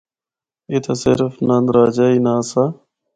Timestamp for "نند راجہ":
1.47-2.07